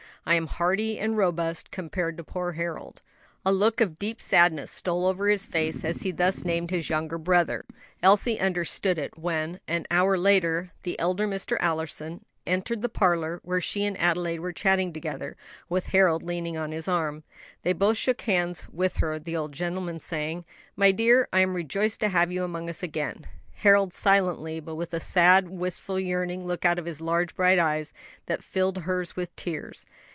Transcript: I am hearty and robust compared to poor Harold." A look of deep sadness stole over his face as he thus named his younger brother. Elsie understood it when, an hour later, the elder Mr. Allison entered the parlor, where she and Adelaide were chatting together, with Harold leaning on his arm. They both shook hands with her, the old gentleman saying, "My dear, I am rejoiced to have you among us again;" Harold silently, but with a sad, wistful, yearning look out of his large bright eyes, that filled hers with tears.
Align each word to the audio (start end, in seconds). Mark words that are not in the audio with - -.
I 0.23 0.35
am 0.35 0.45
hearty 0.45 0.99
and 0.99 1.17
robust 1.17 1.71
compared 1.71 2.15
to 2.17 2.23
poor 2.23 2.51
Harold." 2.51 3.01
A 3.43 3.51
look 3.51 3.81
of 3.81 3.97
deep 3.97 4.21
sadness 4.21 4.69
stole 4.69 5.07
over 5.07 5.27
his 5.27 5.47
face 5.47 5.83
as 5.83 6.03
he 6.03 6.11
thus 6.11 6.45
named 6.45 6.69
his 6.69 6.91
younger 6.91 7.17
brother. 7.17 7.65
Elsie 8.03 8.39
understood 8.39 8.99
it 8.99 9.17
when, 9.17 9.59
an 9.67 9.87
hour 9.89 10.19
later, 10.19 10.73
the 10.83 10.97
elder 10.99 11.27
Mr. 11.27 11.57
Allison 11.59 12.23
entered 12.45 12.83
the 12.83 12.87
parlor, 12.87 13.39
where 13.43 13.59
she 13.59 13.83
and 13.83 13.99
Adelaide 13.99 14.41
were 14.41 14.53
chatting 14.53 14.93
together, 14.93 15.35
with 15.69 15.87
Harold 15.87 16.21
leaning 16.21 16.55
on 16.55 16.71
his 16.71 16.87
arm. 16.87 17.23
They 17.63 17.73
both 17.73 17.97
shook 17.97 18.21
hands 18.21 18.67
with 18.69 18.97
her, 18.97 19.17
the 19.17 19.35
old 19.35 19.53
gentleman 19.53 19.99
saying, 19.99 20.45
"My 20.75 20.91
dear, 20.91 21.29
I 21.33 21.39
am 21.39 21.55
rejoiced 21.55 21.99
to 22.01 22.09
have 22.09 22.31
you 22.31 22.43
among 22.43 22.69
us 22.69 22.83
again;" 22.83 23.25
Harold 23.55 23.91
silently, 23.91 24.59
but 24.59 24.75
with 24.75 24.93
a 24.93 24.99
sad, 24.99 25.49
wistful, 25.49 25.99
yearning 25.99 26.45
look 26.45 26.63
out 26.63 26.77
of 26.77 26.85
his 26.85 27.01
large 27.01 27.35
bright 27.35 27.57
eyes, 27.57 27.91
that 28.27 28.43
filled 28.43 28.79
hers 28.79 29.15
with 29.15 29.35
tears. 29.35 29.83